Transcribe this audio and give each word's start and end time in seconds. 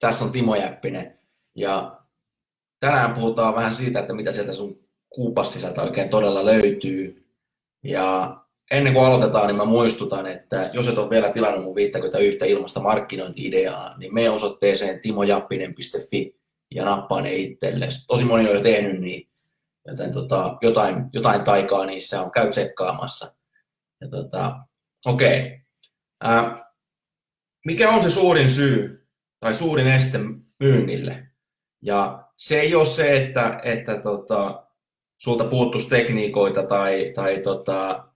Tässä 0.00 0.24
on 0.24 0.32
Timo 0.32 0.54
Jäppinen. 0.54 1.18
Ja 1.54 2.00
tänään 2.80 3.14
puhutaan 3.14 3.54
vähän 3.54 3.74
siitä, 3.74 4.00
että 4.00 4.14
mitä 4.14 4.32
sieltä 4.32 4.52
sun 4.52 4.84
kuupassisältä 5.08 5.82
oikein 5.82 6.08
todella 6.08 6.44
löytyy. 6.44 7.26
Ja 7.84 8.36
ennen 8.70 8.92
kuin 8.92 9.04
aloitetaan, 9.04 9.46
niin 9.46 9.56
mä 9.56 9.64
muistutan, 9.64 10.26
että 10.26 10.70
jos 10.72 10.88
et 10.88 10.98
ole 10.98 11.10
vielä 11.10 11.28
tilannut 11.28 11.64
mun 11.64 11.74
51 11.74 12.50
ilmasta 12.50 12.80
markkinointi-ideaa, 12.80 13.98
niin 13.98 14.14
me 14.14 14.30
osoitteeseen 14.30 15.00
timojappinen.fi 15.00 16.36
ja 16.74 16.84
nappaa 16.84 17.20
ne 17.20 17.34
itsellesi. 17.34 18.06
Tosi 18.06 18.24
moni 18.24 18.48
on 18.48 18.54
jo 18.54 18.62
tehnyt 18.62 19.00
niin, 19.00 19.28
joten 19.86 20.12
tota, 20.12 20.58
jotain, 20.62 21.04
jotain 21.12 21.44
taikaa 21.44 21.86
niissä 21.86 22.22
on, 22.22 22.30
käy 22.30 22.50
tsekkaamassa. 22.50 23.34
Ja 24.00 24.08
tota, 24.08 24.56
okei. 25.06 25.60
Okay. 26.24 26.64
mikä 27.64 27.90
on 27.90 28.02
se 28.02 28.10
suurin 28.10 28.50
syy 28.50 29.03
tai 29.44 29.54
suurin 29.54 29.86
este 29.86 30.18
myynnille? 30.60 31.26
Ja 31.82 32.28
se 32.36 32.60
ei 32.60 32.74
ole 32.74 32.86
se, 32.86 33.16
että, 33.16 33.60
että 33.64 34.00
tota, 34.00 34.66
sulta 35.18 35.44
puuttuisi 35.44 35.88
tekniikoita 35.88 36.62
tai, 36.62 37.12
tai 37.14 37.38
tota, 37.38 38.08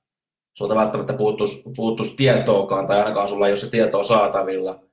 sulta 0.54 0.74
välttämättä 0.74 1.12
puuttuisi, 1.12 1.62
puuttuisi 1.76 2.16
tietoakaan 2.16 2.86
tai 2.86 2.98
ainakaan 2.98 3.28
sulla 3.28 3.46
ei 3.46 3.52
ole 3.52 3.58
se 3.58 3.70
tietoa 3.70 4.02
saatavilla, 4.02 4.84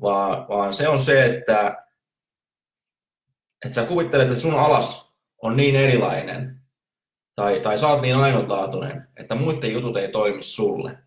vaan, 0.00 0.48
vaan 0.48 0.74
se 0.74 0.88
on 0.88 0.98
se, 0.98 1.24
että, 1.24 1.86
että 3.64 3.74
sä 3.74 3.84
kuvittelet, 3.84 4.28
että 4.28 4.40
sun 4.40 4.54
alas 4.54 5.14
on 5.42 5.56
niin 5.56 5.76
erilainen 5.76 6.60
tai, 7.34 7.60
tai 7.60 7.78
sä 7.78 7.88
oot 7.88 8.02
niin 8.02 8.16
ainutlaatuinen, 8.16 9.08
että 9.16 9.34
muiden 9.34 9.72
jutut 9.72 9.96
ei 9.96 10.08
toimi 10.08 10.42
sulle. 10.42 10.98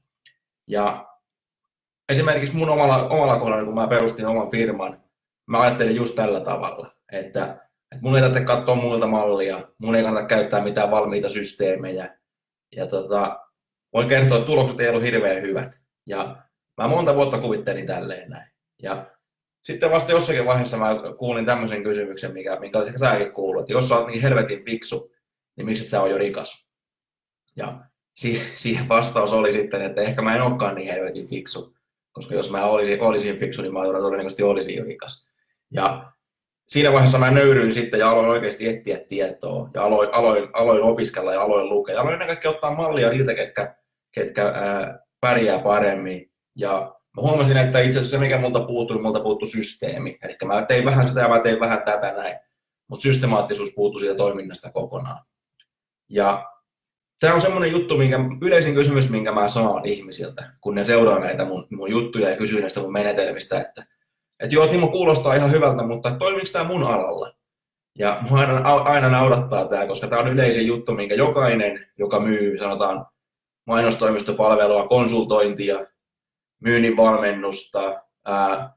Ja 0.68 1.11
esimerkiksi 2.10 2.56
mun 2.56 2.70
omalla, 2.70 3.08
omalla 3.08 3.38
kohdalla, 3.38 3.66
kun 3.66 3.76
mä 3.76 3.88
perustin 3.88 4.26
oman 4.26 4.52
firman, 4.52 5.04
mä 5.48 5.62
ajattelin 5.62 5.96
just 5.96 6.16
tällä 6.16 6.40
tavalla, 6.40 6.92
että, 7.12 7.44
että 7.92 8.02
mun 8.02 8.16
ei 8.16 8.22
tarvitse 8.22 8.46
katsoa 8.46 8.76
muilta 8.76 9.08
mallia, 9.08 9.68
mun 9.78 9.96
ei 9.96 10.04
kannata 10.04 10.28
käyttää 10.28 10.64
mitään 10.64 10.92
valmiita 10.92 11.30
systeemejä. 11.30 12.18
Ja 12.76 12.88
tota, 12.88 13.40
voin 13.94 14.08
kertoa, 14.08 14.38
että 14.38 14.46
tulokset 14.46 14.80
ei 14.80 14.90
ollut 14.90 15.04
hirveän 15.04 15.42
hyvät. 15.42 15.82
Ja 16.08 16.44
mä 16.82 16.88
monta 16.88 17.16
vuotta 17.16 17.38
kuvittelin 17.38 17.88
tälleen 17.88 18.30
näin. 18.30 18.52
Ja 18.84 19.12
sitten 19.64 19.92
vasta 19.92 20.12
jossakin 20.12 20.46
vaiheessa 20.46 20.78
mä 20.78 20.96
kuulin 21.18 21.46
tämmöisen 21.46 21.84
kysymyksen, 21.84 22.34
mikä, 22.34 22.60
minkä 22.60 22.84
ehkä 22.84 22.98
säkin 22.98 23.32
kuullut, 23.32 23.62
että 23.62 23.74
jos 23.74 23.88
sä 23.88 23.96
oot 23.96 24.08
niin 24.08 24.22
helvetin 24.22 24.66
fiksu, 24.66 25.12
niin 25.58 25.66
miksi 25.66 25.84
et 25.84 25.90
sä 25.90 26.02
oot 26.02 26.12
jo 26.12 26.18
rikas? 26.18 26.68
Ja 27.56 27.86
siihen 28.56 28.90
vastaus 28.90 29.34
oli 29.34 29.54
sitten, 29.54 29.82
että 29.82 30.02
ehkä 30.02 30.22
mä 30.22 30.36
en 30.36 30.42
olekaan 30.42 30.76
niin 30.76 30.94
helvetin 30.94 31.28
fiksu, 31.28 31.76
koska 32.12 32.36
jos 32.36 32.52
mä 32.52 32.66
olisin, 32.66 33.02
olisin 33.02 33.38
fiksu, 33.38 33.62
niin 33.62 33.74
mä 33.74 33.80
todennäköisesti 33.80 34.44
olisin 34.44 34.76
jo 34.76 34.84
rikas. 34.84 35.30
Ja 35.72 36.12
siinä 36.68 36.92
vaiheessa 36.92 37.18
mä 37.18 37.32
nöyryin 37.32 37.74
sitten 37.74 38.00
ja 38.00 38.10
aloin 38.10 38.30
oikeasti 38.30 38.70
etsiä 38.70 39.00
tietoa 39.08 39.70
ja 39.74 39.84
aloin, 39.84 40.10
aloin, 40.12 40.50
aloin 40.54 40.84
opiskella 40.84 41.34
ja 41.34 41.42
aloin 41.42 41.70
lukea. 41.70 41.96
Ja 41.96 42.02
aloin 42.02 42.14
ennen 42.14 42.28
kaikkea 42.28 42.52
ottaa 42.52 42.76
mallia 42.76 43.10
niiltä, 43.10 43.36
ketkä, 43.36 43.76
ketkä 44.12 44.46
ää, 44.46 45.00
pärjää 45.22 45.60
paremmin. 45.60 46.32
Ja 46.56 46.96
mä 47.18 47.22
huomasin, 47.22 47.58
että 47.58 47.80
itse 47.80 48.00
asiassa 48.00 48.18
se, 48.18 48.24
mikä 48.24 48.40
multa 48.40 48.64
puuttui, 48.66 49.02
multa 49.02 49.20
puuttui 49.20 49.48
systeemi. 49.48 50.18
Eli 50.24 50.36
mä 50.46 50.62
tein 50.62 50.86
vähän 50.86 51.08
sitä 51.08 51.22
ja 51.22 51.30
mä 51.30 51.40
tein 51.40 51.60
vähän 51.60 51.84
tätä 51.84 52.12
näin. 52.12 52.40
Mutta 52.88 53.04
systemaattisuus 53.04 53.72
puuttui 53.76 54.00
siitä 54.02 54.16
toiminnasta 54.16 54.72
kokonaan. 54.72 55.26
Ja 56.10 56.51
tämä 57.22 57.34
on 57.34 57.42
semmoinen 57.42 57.72
juttu, 57.72 57.98
minkä, 57.98 58.20
yleisin 58.42 58.76
kysymys, 58.76 59.10
minkä 59.10 59.32
mä 59.32 59.48
saan 59.48 59.86
ihmisiltä, 59.86 60.54
kun 60.62 60.76
ne 60.76 60.86
seuraa 60.86 61.20
näitä 61.20 61.46
mun, 61.46 61.68
mun 61.72 61.92
juttuja 61.92 62.30
ja 62.30 62.38
kysyy 62.38 62.62
näistä 62.62 62.80
mun 62.80 62.92
menetelmistä, 62.92 63.62
että 63.62 63.86
että 64.42 64.56
joo, 64.56 64.68
Timo 64.68 64.88
kuulostaa 64.88 65.34
ihan 65.34 65.52
hyvältä, 65.52 65.84
mutta 65.84 66.12
toimiiko 66.12 66.50
tämä 66.54 66.66
mun 66.66 66.84
alalla? 66.84 67.34
Ja 68.00 68.22
mua 68.30 68.40
aina, 68.40 68.58
aina 68.70 69.10
naurattaa 69.10 69.66
tämä, 69.66 69.88
koska 69.88 70.08
tämä 70.08 70.22
on 70.22 70.28
yleisin 70.28 70.68
juttu, 70.68 70.94
minkä 70.94 71.16
jokainen, 71.16 71.88
joka 71.98 72.20
myy, 72.20 72.58
sanotaan 72.58 73.06
mainostoimistopalvelua, 73.68 74.88
konsultointia, 74.88 75.86
myynnin 76.60 76.98
valmennusta, 76.98 78.02
ää, 78.26 78.76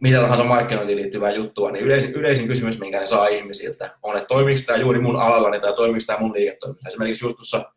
mitä 0.00 0.20
tahansa 0.20 0.44
markkinointiin 0.44 0.98
liittyvää 0.98 1.30
juttua, 1.30 1.70
niin 1.70 1.84
yleisin, 1.84 2.12
yleisin 2.12 2.46
kysymys, 2.46 2.80
minkä 2.80 3.00
ne 3.00 3.06
saa 3.06 3.26
ihmisiltä, 3.26 3.98
on, 4.02 4.16
että 4.16 4.28
toimiiko 4.28 4.62
tämä 4.66 4.78
juuri 4.78 5.00
mun 5.00 5.16
alallani 5.16 5.60
tai 5.60 5.74
toimiiko 5.74 6.04
tämä 6.06 6.18
mun 6.18 6.32
liiketoiminnassa. 6.32 6.88
Esimerkiksi 6.88 7.24
just 7.24 7.36
tuossa 7.36 7.72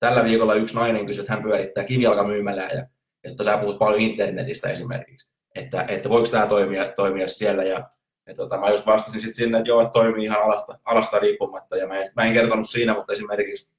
tällä 0.00 0.24
viikolla 0.24 0.54
yksi 0.54 0.74
nainen 0.74 1.06
kysyi, 1.06 1.20
että 1.20 1.32
hän 1.32 1.42
pyörittää 1.42 1.84
kivijalkamyymälää 1.84 2.70
ja 2.70 2.86
että 3.24 3.44
sä 3.44 3.58
puhut 3.58 3.78
paljon 3.78 4.00
internetistä 4.00 4.68
esimerkiksi 4.68 5.34
että, 5.54 5.84
että 5.88 6.08
voiko 6.08 6.28
tämä 6.28 6.46
toimia, 6.46 6.92
toimia 6.96 7.28
siellä. 7.28 7.64
Ja, 7.64 7.88
ja 8.26 8.34
tota, 8.34 8.58
mä 8.58 8.70
just 8.70 8.86
vastasin 8.86 9.20
sitten 9.20 9.34
sinne, 9.34 9.58
että 9.58 9.68
joo, 9.68 9.80
että 9.80 9.92
toimii 9.92 10.24
ihan 10.24 10.42
alasta, 10.42 10.78
alasta 10.84 11.18
riippumatta. 11.18 11.76
Ja 11.76 11.86
mä 11.86 11.98
en, 11.98 12.06
mä 12.16 12.24
en 12.24 12.32
kertonut 12.32 12.68
siinä, 12.68 12.94
mutta 12.94 13.12
esimerkiksi 13.12 13.70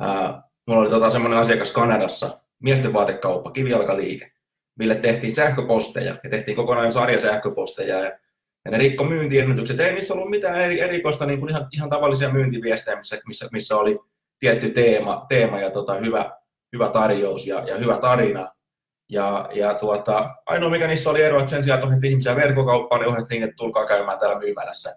ää, 0.00 0.42
mulla 0.66 0.80
oli 0.80 0.90
tota 0.90 1.10
semmoinen 1.10 1.38
asiakas 1.38 1.72
Kanadassa, 1.72 2.40
miesten 2.62 2.92
vaatekauppa, 2.92 3.50
kivijalkaliike, 3.50 4.32
mille 4.78 4.94
tehtiin 4.94 5.34
sähköposteja 5.34 6.18
ja 6.24 6.30
tehtiin 6.30 6.56
kokonainen 6.56 6.92
sarja 6.92 7.20
sähköposteja 7.20 7.98
ja, 7.98 8.18
ja 8.64 8.70
ne 8.70 8.78
rikko 8.78 9.04
myyntiennätykset. 9.04 9.80
Ei 9.80 9.94
niissä 9.94 10.14
ollut 10.14 10.30
mitään 10.30 10.56
eri, 10.56 10.80
erikoista, 10.80 11.26
niin 11.26 11.40
kuin 11.40 11.50
ihan, 11.50 11.68
ihan 11.72 11.90
tavallisia 11.90 12.32
myyntiviestejä, 12.32 12.96
missä, 12.96 13.18
missä, 13.26 13.48
missä 13.52 13.76
oli 13.76 13.98
tietty 14.38 14.70
teema, 14.70 15.26
teema 15.28 15.60
ja 15.60 15.70
tota, 15.70 15.94
hyvä, 15.94 16.30
hyvä 16.72 16.88
tarjous 16.88 17.46
ja, 17.46 17.68
ja 17.68 17.78
hyvä 17.78 17.98
tarina. 17.98 18.54
Ja, 19.08 19.48
ja 19.52 19.74
tuota, 19.74 20.34
ainoa 20.46 20.70
mikä 20.70 20.86
niissä 20.86 21.10
oli 21.10 21.22
ero, 21.22 21.38
että 21.38 21.50
sen 21.50 21.64
sijaan, 21.64 21.94
että 21.94 22.06
ihmisiä 22.06 22.36
verkkokauppaan, 22.36 23.00
niin 23.00 23.08
ohjattiin, 23.08 23.42
että 23.42 23.56
tulkaa 23.56 23.86
käymään 23.86 24.18
täällä 24.18 24.38
myymälässä 24.38 24.96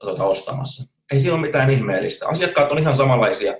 tuota, 0.00 0.24
ostamassa. 0.24 0.94
Ei 1.12 1.18
siinä 1.18 1.34
ole 1.34 1.46
mitään 1.46 1.70
ihmeellistä. 1.70 2.28
Asiakkaat 2.28 2.72
on 2.72 2.78
ihan 2.78 2.94
samanlaisia. 2.94 3.54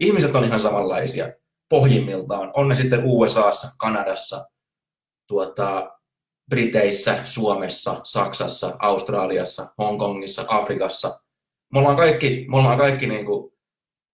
Ihmiset 0.00 0.34
on 0.34 0.44
ihan 0.44 0.60
samanlaisia 0.60 1.32
pohjimmiltaan. 1.68 2.50
On 2.54 2.68
ne 2.68 2.74
sitten 2.74 3.00
USAssa, 3.04 3.68
Kanadassa, 3.78 4.46
tuota, 5.26 5.90
Briteissä, 6.50 7.18
Suomessa, 7.24 8.00
Saksassa, 8.04 8.76
Australiassa, 8.78 9.66
Hongkongissa, 9.78 10.44
Afrikassa. 10.48 11.20
Me 11.72 11.78
ollaan 11.78 11.96
kaikki, 11.96 12.46
me 12.50 12.56
ollaan 12.56 12.78
kaikki 12.78 13.06
niin 13.06 13.26
kuin 13.26 13.52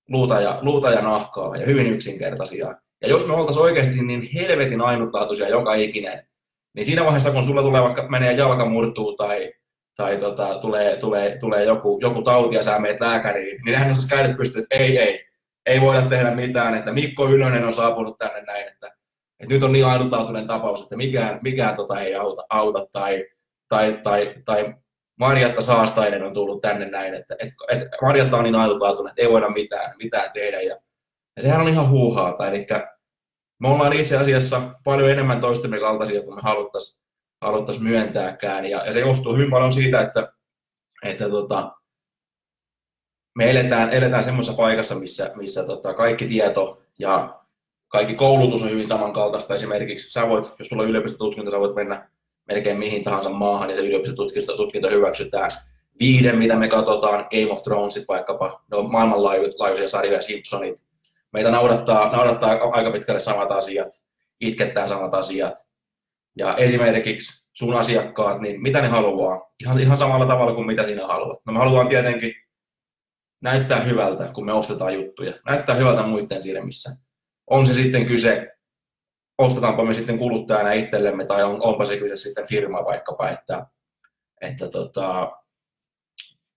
luuta, 0.08 0.40
ja, 0.40 0.58
luuta 0.62 0.90
ja 0.90 1.02
nahkaa 1.02 1.56
ja 1.56 1.66
hyvin 1.66 1.86
yksinkertaisia. 1.86 2.74
Ja 3.02 3.08
jos 3.08 3.26
me 3.26 3.32
oltaisiin 3.32 3.64
oikeasti 3.64 4.02
niin 4.02 4.28
helvetin 4.34 4.80
ainutlaatuisia 4.80 5.48
joka 5.48 5.74
ikinen, 5.74 6.28
niin 6.74 6.84
siinä 6.84 7.04
vaiheessa, 7.04 7.30
kun 7.30 7.44
sulla 7.44 7.62
tulee 7.62 7.82
vaikka 7.82 8.08
menee 8.08 8.32
jalka 8.32 8.64
murtuu 8.64 9.16
tai, 9.16 9.52
tai 9.96 10.16
tota, 10.16 10.58
tulee, 10.58 10.96
tulee, 10.96 11.38
tulee 11.38 11.64
joku, 11.64 11.98
joku 12.02 12.22
tauti 12.22 12.56
ja 12.56 12.62
sä 12.62 12.78
meet 12.78 13.00
lääkäriin, 13.00 13.60
niin 13.64 13.78
hän 13.78 13.90
osaisi 13.90 14.08
käydä 14.08 14.34
pystyä, 14.34 14.62
että 14.62 14.76
ei, 14.76 14.98
ei, 14.98 15.24
ei 15.66 15.80
voida 15.80 16.02
tehdä 16.02 16.30
mitään, 16.30 16.74
että 16.74 16.92
Mikko 16.92 17.28
Ylönen 17.28 17.64
on 17.64 17.74
saapunut 17.74 18.18
tänne 18.18 18.42
näin, 18.42 18.68
että, 18.68 18.99
että 19.40 19.54
nyt 19.54 19.62
on 19.62 19.72
niin 19.72 19.86
ainutlaatuinen 19.86 20.46
tapaus, 20.46 20.82
että 20.82 20.96
mikään, 20.96 21.38
mikään 21.42 21.76
tota 21.76 22.00
ei 22.00 22.14
auta, 22.14 22.42
auta 22.50 22.86
tai, 22.92 23.26
tai, 23.68 24.00
tai, 24.02 24.34
tai 24.44 24.74
Marjatta 25.18 25.62
Saastainen 25.62 26.22
on 26.22 26.34
tullut 26.34 26.62
tänne 26.62 26.90
näin, 26.90 27.14
että, 27.14 27.36
että, 27.38 27.54
että 27.68 27.96
Marjatta 28.02 28.36
on 28.36 28.44
niin 28.44 28.54
ainutlaatuinen, 28.54 29.10
että 29.10 29.22
ei 29.22 29.30
voida 29.30 29.48
mitään, 29.48 29.94
mitään 29.98 30.30
tehdä. 30.32 30.60
Ja 30.60 30.76
ja 31.36 31.42
sehän 31.42 31.60
on 31.60 31.68
ihan 31.68 31.90
huuhaata, 31.90 32.46
eli 32.46 32.66
me 33.60 33.68
ollaan 33.68 33.92
itse 33.92 34.16
asiassa 34.16 34.74
paljon 34.84 35.10
enemmän 35.10 35.40
toistemme 35.40 35.80
kaltaisia 35.80 36.22
kuin 36.22 36.34
me 36.34 36.40
haluttaisiin 36.44 37.04
haluttais 37.40 37.80
myöntääkään. 37.80 38.66
Ja, 38.66 38.86
ja, 38.86 38.92
se 38.92 39.00
johtuu 39.00 39.34
hyvin 39.34 39.50
paljon 39.50 39.72
siitä, 39.72 40.00
että, 40.00 40.32
että 41.04 41.28
tota, 41.28 41.72
me 43.34 43.50
eletään, 43.50 43.90
eletään 43.90 44.24
semmoisessa 44.24 44.56
paikassa, 44.56 44.94
missä, 44.94 45.32
missä 45.34 45.64
tota, 45.64 45.94
kaikki 45.94 46.26
tieto 46.26 46.82
ja 46.98 47.39
kaikki 47.90 48.14
koulutus 48.14 48.62
on 48.62 48.70
hyvin 48.70 48.88
samankaltaista. 48.88 49.54
Esimerkiksi 49.54 50.10
sä 50.10 50.28
voit, 50.28 50.52
jos 50.58 50.68
sulla 50.68 50.82
on 50.82 50.88
yliopistotutkinto, 50.88 51.50
sä 51.50 51.58
voit 51.58 51.74
mennä 51.74 52.10
melkein 52.48 52.78
mihin 52.78 53.04
tahansa 53.04 53.30
maahan, 53.30 53.68
niin 53.68 53.76
se 53.76 53.82
yliopistotutkinto 53.82 54.90
hyväksytään. 54.90 55.50
Viiden, 56.00 56.38
mitä 56.38 56.56
me 56.56 56.68
katsotaan, 56.68 57.26
Game 57.30 57.52
of 57.52 57.62
Thronesit 57.62 58.08
vaikkapa, 58.08 58.62
ne 58.70 58.76
on 58.76 58.92
maailmanlaajuisia 58.92 59.88
sarjoja, 59.88 60.20
Simpsonit, 60.20 60.84
meitä 61.32 61.50
naurattaa, 61.50 62.12
naurattaa 62.12 62.50
aika 62.50 62.90
pitkälle 62.90 63.20
samat 63.20 63.52
asiat, 63.52 64.02
itkettää 64.40 64.88
samat 64.88 65.14
asiat. 65.14 65.54
Ja 66.36 66.56
esimerkiksi 66.56 67.44
sun 67.52 67.74
asiakkaat, 67.74 68.40
niin 68.40 68.62
mitä 68.62 68.80
ne 68.80 68.88
haluaa? 68.88 69.50
Ihan, 69.60 69.80
ihan 69.80 69.98
samalla 69.98 70.26
tavalla 70.26 70.54
kuin 70.54 70.66
mitä 70.66 70.84
sinä 70.84 71.06
haluat. 71.06 71.38
No 71.46 71.52
me 71.52 71.58
halutaan 71.58 71.88
tietenkin 71.88 72.34
näyttää 73.40 73.80
hyvältä, 73.80 74.30
kun 74.34 74.46
me 74.46 74.52
ostetaan 74.52 74.94
juttuja. 74.94 75.32
Näyttää 75.46 75.74
hyvältä 75.74 76.02
muiden 76.02 76.42
silmissä. 76.42 76.90
On 77.50 77.66
se 77.66 77.74
sitten 77.74 78.06
kyse, 78.06 78.52
ostetaanpa 79.38 79.84
me 79.84 79.94
sitten 79.94 80.18
kuluttajana 80.18 80.72
itsellemme, 80.72 81.24
tai 81.24 81.44
on, 81.44 81.62
onpa 81.62 81.84
se 81.84 81.96
kyse 81.96 82.16
sitten 82.16 82.46
firma 82.46 82.84
vaikkapa, 82.84 83.28
että, 83.28 83.66
että 84.40 84.68
tota, 84.68 85.32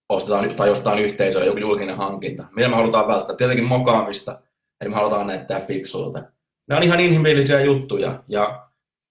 ostetaan 0.10 0.56
tai 0.56 0.70
ostetaan 0.70 1.00
yhteisölle 1.00 1.46
joku 1.46 1.60
julkinen 1.60 1.98
hankinta. 1.98 2.46
Mitä 2.56 2.70
me 2.70 2.76
halutaan 2.76 3.08
välttää? 3.08 3.36
Tietenkin 3.36 3.66
mokaamista, 3.66 4.40
eli 4.82 4.90
me 4.90 4.96
halutaan 4.96 5.28
näyttää 5.28 5.60
fiksulta. 5.60 6.24
Ne 6.70 6.76
on 6.76 6.84
ihan 6.84 7.00
inhimillisiä 7.00 7.62
juttuja, 7.62 8.24
ja, 8.28 8.68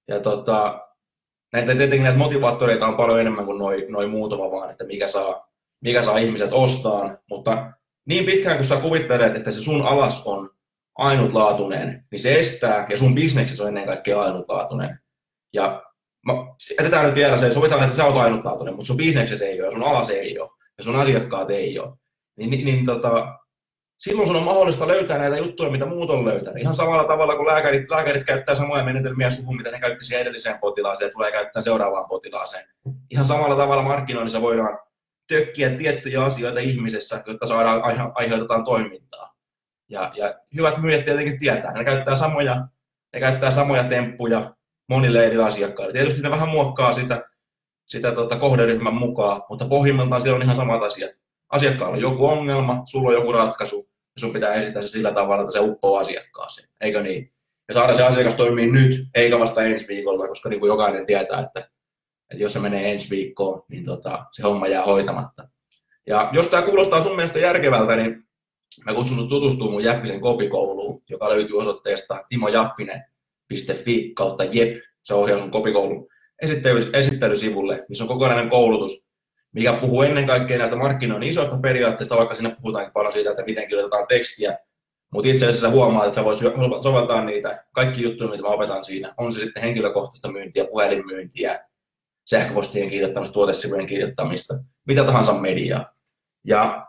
ja 0.08 0.20
tota, 0.20 0.88
näitä, 1.52 1.73
tietenkin 1.73 2.02
näitä 2.02 2.19
motivaattoreita 2.19 2.87
on 2.87 2.96
paljon 2.96 3.20
enemmän 3.20 3.44
kuin 3.44 3.58
noin 3.58 3.85
noi 3.88 4.06
muutama 4.06 4.50
vaan, 4.50 4.70
että 4.70 4.85
mikä 4.85 5.08
saa, 5.08 5.52
mikä 5.81 6.02
saa 6.02 6.19
ihmiset 6.19 6.52
ostaan, 6.52 7.19
mutta 7.31 7.73
niin 8.06 8.25
pitkään 8.25 8.56
kun 8.56 8.64
sä 8.64 8.76
kuvittelet, 8.76 9.37
että 9.37 9.50
se 9.50 9.61
sun 9.61 9.82
alas 9.82 10.26
on 10.26 10.50
ainutlaatuinen, 10.99 12.05
niin 12.11 12.21
se 12.21 12.39
estää, 12.39 12.87
ja 12.89 12.97
sun 12.97 13.15
bisneksessä 13.15 13.62
on 13.62 13.69
ennen 13.69 13.87
kaikkea 13.87 14.23
ainutlaatuinen. 14.23 14.99
Ja 15.53 15.83
mä, 16.27 16.33
jätetään 16.79 17.06
nyt 17.06 17.15
vielä 17.15 17.37
se, 17.37 17.53
sovitaan, 17.53 17.85
että 17.85 17.97
sä 17.97 18.06
oot 18.06 18.17
ainutlaatuinen, 18.17 18.75
mutta 18.75 18.87
sun 18.87 18.97
bisneksessä 18.97 19.44
ei 19.44 19.61
ole, 19.61 19.67
ja 19.69 19.73
sun 19.73 19.83
alas 19.83 20.11
ei 20.11 20.39
ole, 20.39 20.50
ja 20.79 20.85
sun 20.85 20.97
asiakkaat 20.97 21.50
ei 21.50 21.79
ole. 21.79 21.93
Niin, 22.37 22.50
niin, 22.50 22.65
niin 22.65 22.85
tota, 22.85 23.39
silloin 23.99 24.27
sun 24.27 24.37
on 24.37 24.43
mahdollista 24.43 24.89
löytää 24.89 25.19
näitä 25.19 25.37
juttuja, 25.37 25.71
mitä 25.71 25.87
muut 25.87 26.11
on 26.11 26.25
löytänyt. 26.25 26.62
Ihan 26.62 26.75
samalla 26.75 27.05
tavalla 27.05 27.37
kuin 27.37 27.47
lääkärit, 27.47 27.91
lääkärit 27.91 28.25
käyttää 28.25 28.55
samoja 28.55 28.85
menetelmiä 28.85 29.31
suhun, 29.31 29.56
mitä 29.56 29.71
ne 29.71 29.81
käytti 29.81 30.05
siihen 30.05 30.23
edelliseen 30.23 30.59
potilaaseen 30.59 31.09
ja 31.09 31.12
tulee 31.12 31.33
käyttää 31.33 31.62
seuraavaan 31.62 32.09
potilaaseen. 32.09 32.67
Ihan 33.11 33.29
samalla 33.29 33.56
tavalla 33.56 33.83
markkinoinnissa 33.83 34.41
voidaan 34.41 34.79
tökkiä 35.29 35.71
tiettyjä 35.71 36.25
asioita 36.25 36.61
ihmisessä, 36.61 37.23
jotta 37.27 37.47
saadaan 37.47 37.83
aiheutetaan 38.15 38.65
toimintaa. 38.65 39.31
Ja, 39.93 40.12
ja 40.15 40.35
hyvät 40.56 40.79
myyjät 40.79 41.05
tietenkin 41.05 41.39
tietää, 41.39 41.73
ne 41.73 41.85
käyttää 41.85 42.17
samoja, 42.17 42.67
ne 43.12 43.21
käyttää 43.21 43.50
samoja 43.50 43.85
temppuja 43.85 44.55
monille 44.89 45.27
eri 45.27 45.39
asiakkaille. 45.43 45.93
Tietysti 45.93 46.23
ne 46.23 46.31
vähän 46.31 46.49
muokkaa 46.49 46.93
sitä, 46.93 47.29
sitä 47.87 48.12
tota 48.12 48.37
kohderyhmän 48.37 48.94
mukaan, 48.94 49.43
mutta 49.49 49.69
pohjimmiltaan 49.69 50.23
siellä 50.23 50.37
on 50.37 50.43
ihan 50.43 50.56
samat 50.56 50.83
asiat. 50.83 51.11
Asiakkaalla 51.49 51.97
on 51.97 52.03
joku 52.03 52.27
ongelma, 52.27 52.83
sulla 52.87 53.09
on 53.09 53.15
joku 53.15 53.33
ratkaisu, 53.33 53.89
ja 54.17 54.21
sun 54.21 54.33
pitää 54.33 54.55
esittää 54.55 54.83
se 54.83 54.89
sillä 54.89 55.12
tavalla, 55.12 55.43
että 55.43 55.53
se 55.53 55.61
uppoo 55.61 55.99
asiakkaaseen, 55.99 56.69
eikö 56.81 57.03
niin? 57.03 57.33
Ja 57.69 57.75
saada 57.75 57.95
se 57.95 58.03
asiakas 58.03 58.35
toimii 58.35 58.71
nyt, 58.71 59.09
eikä 59.15 59.38
vasta 59.38 59.62
ensi 59.62 59.88
viikolla, 59.88 60.29
koska 60.29 60.49
niin 60.49 60.61
kuin 60.61 60.69
jokainen 60.69 61.06
tietää, 61.06 61.41
että, 61.41 61.61
että 62.31 62.43
jos 62.43 62.53
se 62.53 62.59
menee 62.59 62.93
ensi 62.93 63.11
viikkoon, 63.11 63.62
niin 63.69 63.85
tota, 63.85 64.27
se 64.33 64.43
homma 64.43 64.67
jää 64.67 64.85
hoitamatta. 64.85 65.49
Ja 66.06 66.31
jos 66.33 66.49
tämä 66.49 66.62
kuulostaa 66.62 67.00
sun 67.00 67.17
mielestä 67.17 67.38
järkevältä, 67.38 67.97
niin 67.97 68.25
mä 68.87 68.95
kutsun 68.95 69.19
sut 69.19 69.29
tutustumaan 69.29 69.73
mun 69.73 69.85
Jäppisen 69.85 70.21
kopikouluun, 70.21 71.03
joka 71.11 71.29
löytyy 71.29 71.59
osoitteesta 71.59 72.25
timojappinen.fi 72.29 74.13
kautta 74.15 74.45
jep. 74.45 74.77
Se 75.03 75.15
ohjaa 75.15 75.39
sun 75.39 75.51
kopikoulun 75.51 76.07
esittelysivulle, 76.93 77.85
missä 77.89 78.05
on 78.05 78.09
kokonainen 78.09 78.51
koulutus, 78.51 79.07
mikä 79.53 79.73
puhuu 79.73 80.03
ennen 80.03 80.27
kaikkea 80.27 80.59
näistä 80.59 80.77
markkinoinnin 80.77 81.31
isoista 81.31 81.59
periaatteista, 81.59 82.17
vaikka 82.17 82.35
siinä 82.35 82.57
puhutaan 82.61 82.93
paljon 82.93 83.13
siitä, 83.13 83.31
että 83.31 83.45
miten 83.45 83.69
kirjoitetaan 83.69 84.07
tekstiä. 84.07 84.59
Mutta 85.13 85.29
itse 85.29 85.47
asiassa 85.47 85.71
huomaat, 85.71 86.07
että 86.07 86.15
sä 86.15 86.25
voit 86.25 86.39
soveltaa 86.83 87.25
niitä 87.25 87.65
kaikki 87.73 88.03
juttuja, 88.03 88.31
mitä 88.31 88.43
mä 88.43 88.49
opetan 88.49 88.85
siinä. 88.85 89.15
On 89.17 89.33
se 89.33 89.41
sitten 89.41 89.63
henkilökohtaista 89.63 90.33
myyntiä, 90.33 90.65
puhelinmyyntiä, 90.65 91.61
sähköpostien 92.25 92.91
kirjoittamista, 92.91 93.33
tuotesivujen 93.33 93.87
kirjoittamista, 93.87 94.55
mitä 94.87 95.05
tahansa 95.05 95.35
mediaa. 95.35 95.95
Ja 96.45 96.87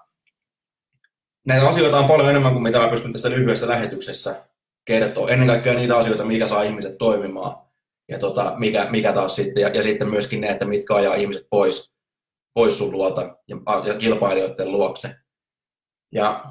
näitä 1.45 1.67
asioita 1.67 1.99
on 1.99 2.07
paljon 2.07 2.29
enemmän 2.29 2.53
kuin 2.53 2.63
mitä 2.63 2.79
mä 2.79 2.87
pystyn 2.87 3.13
tässä 3.13 3.29
lyhyessä 3.29 3.67
lähetyksessä 3.67 4.45
kertoa. 4.85 5.29
Ennen 5.29 5.47
kaikkea 5.47 5.73
niitä 5.73 5.97
asioita, 5.97 6.25
mikä 6.25 6.47
saa 6.47 6.63
ihmiset 6.63 6.97
toimimaan 6.97 7.63
ja 8.07 8.19
tota, 8.19 8.53
mikä, 8.57 8.87
mikä 8.89 9.13
taas 9.13 9.35
sitten, 9.35 9.61
ja, 9.61 9.69
ja 9.69 9.83
sitten 9.83 10.09
myöskin 10.09 10.41
ne, 10.41 10.47
että 10.47 10.65
mitkä 10.65 10.95
ajaa 10.95 11.15
ihmiset 11.15 11.47
pois, 11.49 11.93
pois 12.53 12.77
sun 12.77 12.91
luota 12.91 13.37
ja, 13.47 13.57
ja 13.85 13.95
kilpailijoiden 13.95 14.71
luokse. 14.71 15.15
Ja 16.11 16.45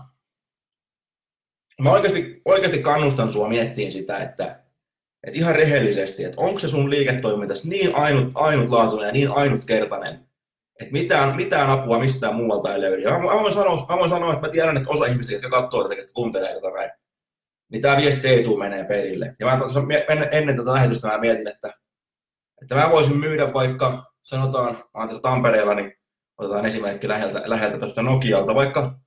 mä 1.81 1.91
oikeasti, 1.91 2.43
oikeasti 2.45 2.83
kannustan 2.83 3.33
sua 3.33 3.49
miettiin 3.49 3.93
sitä, 3.93 4.19
että, 4.19 4.63
että 5.23 5.39
ihan 5.39 5.55
rehellisesti, 5.55 6.25
että 6.25 6.41
onko 6.41 6.59
se 6.59 6.69
sun 6.69 6.91
liiketoiminta 6.91 7.55
niin 7.65 7.95
ainut, 7.95 8.33
ainutlaatuinen 8.35 9.07
ja 9.07 9.13
niin 9.13 9.31
ainutkertainen, 9.31 10.29
että 10.81 10.93
mitään, 10.93 11.37
mitään 11.37 11.71
apua 11.71 11.99
mistään 11.99 12.35
muualta 12.35 12.75
ei 12.75 12.81
löydy. 12.81 13.03
Ja 13.03 13.19
mä, 13.19 13.25
voin 13.25 13.53
sanoa, 13.53 13.87
mä 13.89 13.97
voin 13.97 14.11
sanoa, 14.11 14.33
että 14.33 14.47
mä 14.47 14.53
tiedän, 14.53 14.77
että 14.77 14.91
osa 14.91 15.07
ihmistä, 15.07 15.33
jotka 15.33 15.51
katsoo 15.51 15.83
tätä, 15.83 15.95
jotka 15.95 16.13
kuuntelee 16.13 16.55
tätä 16.55 16.71
näin, 16.75 16.91
niin 17.73 17.83
tämä 17.83 17.97
viesti 17.97 18.29
ei 18.29 18.45
tule 18.45 18.59
menee 18.59 18.85
perille. 18.85 19.37
Ja 19.39 19.47
mä 19.47 19.59
ennen, 20.09 20.29
ennen 20.33 20.57
tätä 20.57 20.73
lähetystä 20.73 21.09
mä 21.09 21.19
mietin, 21.19 21.49
että, 21.49 21.75
että 22.63 22.75
mä 22.75 22.91
voisin 22.91 23.19
myydä 23.19 23.53
vaikka, 23.53 24.13
sanotaan, 24.23 24.75
mä 24.75 24.85
oon 24.95 25.09
tässä 25.09 25.23
Tampereella, 25.23 25.75
niin 25.75 25.93
otetaan 26.39 26.67
esimerkki 26.67 27.09
läheltä, 27.09 27.43
läheltä 27.45 27.79
tuosta 27.79 28.03
Nokialta, 28.03 28.55
vaikka, 28.55 29.01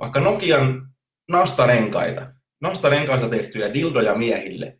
vaikka 0.00 0.20
Nokian 0.20 0.88
nastarenkaita, 1.28 2.32
nastarenkaista 2.60 3.28
tehtyjä 3.28 3.74
dildoja 3.74 4.14
miehille. 4.14 4.78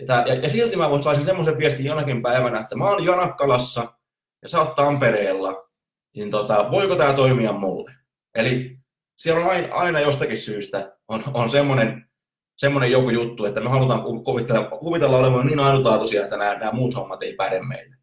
Ja, 0.00 0.06
tää, 0.06 0.24
ja, 0.26 0.34
ja 0.34 0.48
silti 0.48 0.76
mä 0.76 0.90
voin 0.90 1.02
saisin 1.02 1.26
semmoisen 1.26 1.58
viestin 1.58 1.86
jonakin 1.86 2.22
päivänä, 2.22 2.60
että 2.60 2.76
mä 2.76 2.90
oon 2.90 3.04
Janakkalassa 3.04 3.97
ja 4.42 4.48
sä 4.48 4.60
oot 4.60 4.74
Tampereella, 4.74 5.68
niin 6.16 6.30
tota, 6.30 6.70
voiko 6.70 6.96
tämä 6.96 7.12
toimia 7.12 7.52
mulle? 7.52 7.92
Eli 8.34 8.78
siellä 9.16 9.44
on 9.44 9.50
aina, 9.50 9.74
aina 9.74 10.00
jostakin 10.00 10.36
syystä 10.36 10.96
on, 11.08 11.22
on 11.34 11.50
semmoinen 11.50 12.08
semmoinen 12.58 12.90
joku 12.90 13.10
juttu, 13.10 13.44
että 13.44 13.60
me 13.60 13.70
halutaan 13.70 14.02
kuvitella, 14.24 14.64
kuvitella 14.64 15.18
olevan 15.18 15.46
niin 15.46 15.60
ainutlaatuisia, 15.60 16.24
että 16.24 16.36
nämä, 16.36 16.54
nämä 16.54 16.72
muut 16.72 16.94
hommat 16.94 17.22
ei 17.22 17.34
päde 17.34 17.60
meille. 17.60 17.96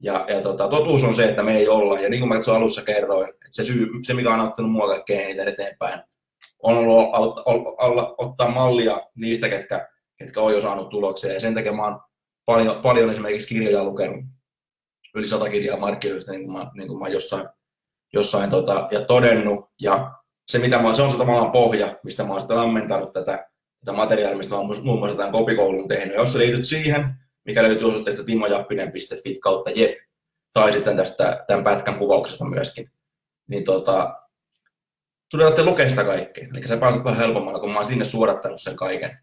Ja, 0.00 0.24
ja 0.28 0.42
tota, 0.42 0.68
totuus 0.68 1.04
on 1.04 1.14
se, 1.14 1.28
että 1.28 1.42
me 1.42 1.56
ei 1.56 1.68
olla, 1.68 2.00
ja 2.00 2.08
niin 2.08 2.20
kuin 2.20 2.28
mä 2.28 2.56
alussa 2.56 2.82
kerroin, 2.82 3.28
että 3.28 3.46
se, 3.50 3.64
syy, 3.64 3.88
se 4.02 4.14
mikä 4.14 4.34
on 4.34 4.40
auttanut 4.40 4.72
mua 4.72 4.86
kaikkein 4.86 5.20
eniten 5.20 5.48
eteenpäin, 5.48 6.00
on 6.62 6.76
ollut 6.76 7.14
olla, 7.14 7.74
olla, 7.78 8.14
ottaa 8.18 8.50
mallia 8.50 9.00
niistä, 9.14 9.48
ketkä, 9.48 9.88
ketkä 10.16 10.40
on 10.40 10.52
jo 10.52 10.60
saanut 10.60 10.88
tuloksia, 10.88 11.32
ja 11.32 11.40
sen 11.40 11.54
takia 11.54 11.72
mä 11.72 11.84
oon 11.84 12.00
paljon, 12.44 12.82
paljon 12.82 13.10
esimerkiksi 13.10 13.48
kirjoja 13.48 13.84
lukenut, 13.84 14.24
yli 15.14 15.28
sata 15.28 15.50
kirjaa 15.50 15.78
markkinoista, 15.78 16.32
niin 16.32 16.44
kuin 16.44 16.52
mä, 16.52 16.70
niin 16.74 16.88
kuin 16.88 16.98
mä 16.98 17.08
jossain, 17.08 17.48
jossain 18.12 18.50
tota, 18.50 18.88
ja 18.90 19.04
todennut, 19.04 19.70
ja 19.80 20.12
se, 20.48 20.58
mitä 20.58 20.78
mä, 20.78 20.94
se 20.94 21.02
on 21.02 21.10
se 21.10 21.18
tavallaan 21.18 21.52
pohja, 21.52 21.96
mistä 22.02 22.24
mä 22.24 22.30
oon 22.30 22.40
sitten 22.40 22.58
ammentanut 22.58 23.12
tätä 23.12 23.52
tätä 23.84 23.96
materiaalia, 23.96 24.38
mistä 24.38 24.56
olen 24.56 24.84
muun 24.84 24.98
muassa 24.98 25.16
tämän 25.16 25.32
kopikoulun 25.32 25.88
tehnyt. 25.88 26.16
Jos 26.16 26.32
sä 26.32 26.38
liityt 26.38 26.64
siihen, 26.64 27.14
mikä 27.44 27.62
löytyy 27.62 27.88
osoitteesta 27.88 28.24
timojappinen.fi 28.24 29.38
kautta 29.40 29.70
jep, 29.70 29.94
tai 30.52 30.72
sitten 30.72 30.96
tästä 30.96 31.44
tämän 31.46 31.64
pätkän 31.64 31.98
kuvauksesta 31.98 32.44
myöskin, 32.44 32.90
niin 33.48 33.64
tota, 33.64 34.14
tulette 35.30 35.64
lukea 35.64 35.90
sitä 35.90 36.04
kaikkea. 36.04 36.48
Eli 36.54 36.66
sä 36.66 36.76
pääset 36.76 37.04
vähän 37.04 37.18
helpommalla, 37.18 37.60
kun 37.60 37.70
mä 37.70 37.76
oon 37.76 37.84
sinne 37.84 38.04
suodattanut 38.04 38.60
sen 38.60 38.76
kaiken. 38.76 39.18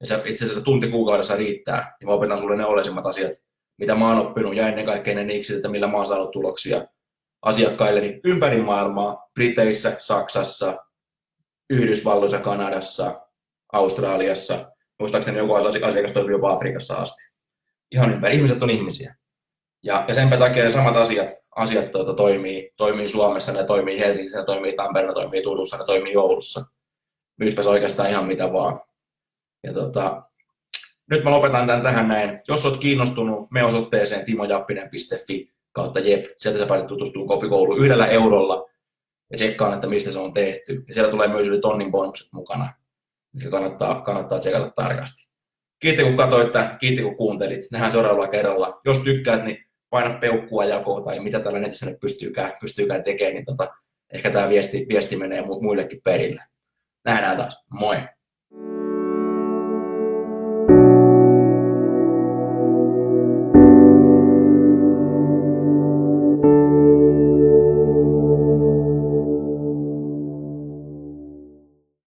Ja 0.00 0.06
se, 0.06 0.22
itse 0.24 0.44
asiassa 0.44 0.64
tunti 0.64 0.88
kuukaudessa 0.88 1.36
riittää, 1.36 1.96
niin 2.00 2.08
mä 2.08 2.14
opetan 2.14 2.38
sulle 2.38 2.56
ne 2.56 2.64
oleellisimmat 2.64 3.06
asiat, 3.06 3.32
mitä 3.80 3.94
mä 3.94 4.08
oon 4.08 4.26
oppinut, 4.26 4.56
ja 4.56 4.68
ennen 4.68 4.86
kaikkea 4.86 5.14
ne 5.14 5.24
niksit, 5.24 5.56
että 5.56 5.68
millä 5.68 5.86
mä 5.86 5.96
oon 5.96 6.06
saanut 6.06 6.30
tuloksia 6.30 6.86
asiakkailleni 7.42 8.20
ympäri 8.24 8.62
maailmaa, 8.62 9.30
Briteissä, 9.34 9.96
Saksassa, 9.98 10.76
Yhdysvalloissa, 11.70 12.38
Kanadassa, 12.38 13.20
Australiassa. 13.72 14.72
Muistaakseni 14.98 15.38
joku 15.38 15.54
asiakas 15.54 16.12
toimii 16.12 16.32
jopa 16.32 16.52
Afrikassa 16.52 16.94
asti. 16.94 17.22
Ihan 17.92 18.12
ympäri. 18.12 18.36
Ihmiset 18.36 18.62
on 18.62 18.70
ihmisiä. 18.70 19.14
Ja, 19.82 20.04
ja 20.08 20.14
sen 20.14 20.30
takia 20.38 20.64
ne 20.64 20.70
samat 20.70 20.96
asiat, 20.96 21.30
asiat 21.56 21.90
tuota, 21.90 22.14
toimii, 22.14 22.72
toimii 22.76 23.08
Suomessa, 23.08 23.52
ne 23.52 23.64
toimii 23.64 24.00
Helsingissä, 24.00 24.38
ne 24.38 24.44
toimii 24.44 24.72
Tampereella, 24.72 25.14
ne 25.14 25.20
toimii 25.20 25.42
Turussa, 25.42 25.76
ne 25.76 25.84
toimii 25.84 26.16
Oulussa. 26.16 26.64
Myytpäs 27.36 27.66
oikeastaan 27.66 28.10
ihan 28.10 28.26
mitä 28.26 28.52
vaan. 28.52 28.80
Ja 29.62 29.72
tota, 29.72 30.22
nyt 31.10 31.24
mä 31.24 31.30
lopetan 31.30 31.66
tämän 31.66 31.82
tähän 31.82 32.08
näin. 32.08 32.40
Jos 32.48 32.66
olet 32.66 32.80
kiinnostunut, 32.80 33.50
me 33.50 33.64
osoitteeseen 33.64 34.24
timojappinen.fi 34.24 35.52
kautta 35.72 36.00
jep. 36.00 36.24
Sieltä 36.38 36.58
sä 36.58 36.66
pääset 36.66 36.86
tutustumaan 36.86 37.28
kopikouluun 37.28 37.78
yhdellä 37.78 38.06
eurolla 38.06 38.68
ja 39.30 39.36
tsekkaan, 39.36 39.74
että 39.74 39.86
mistä 39.86 40.10
se 40.10 40.18
on 40.18 40.32
tehty. 40.32 40.84
Ja 40.88 40.94
siellä 40.94 41.10
tulee 41.10 41.28
myös 41.28 41.46
yli 41.46 41.60
tonnin 41.60 41.90
bonukset 41.90 42.28
mukana 42.32 42.72
mikä 43.32 43.50
kannattaa, 43.50 44.00
kannattaa 44.02 44.38
tsekata 44.38 44.70
tarkasti. 44.70 45.30
Kiitti 45.80 46.02
kun 46.02 46.16
katsoit, 46.16 46.52
kiitti 46.80 47.02
kun 47.02 47.16
kuuntelit. 47.16 47.66
Nähdään 47.72 47.92
seuraavalla 47.92 48.28
kerralla. 48.28 48.80
Jos 48.84 48.98
tykkäät, 48.98 49.44
niin 49.44 49.64
paina 49.90 50.18
peukkua 50.18 50.64
jakoon 50.64 51.04
tai 51.04 51.20
mitä 51.20 51.40
tällä 51.40 51.58
netissä 51.58 51.86
nyt 51.86 52.00
pystyykään, 52.00 52.52
pystyykään 52.60 53.04
tekemään, 53.04 53.34
niin 53.34 53.44
tota, 53.44 53.68
ehkä 54.12 54.30
tämä 54.30 54.48
viesti, 54.48 54.86
viesti 54.88 55.16
menee 55.16 55.42
muillekin 55.42 56.00
perille. 56.04 56.42
Nähdään 57.04 57.36
taas. 57.36 57.64
Moi! 57.70 57.96